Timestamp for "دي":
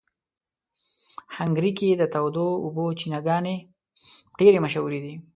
5.05-5.15